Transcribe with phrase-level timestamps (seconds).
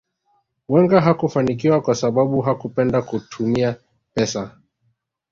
[0.69, 3.75] Wenger hakufanikiwa kwa sababu hakupenda kutumia
[4.13, 4.57] pesa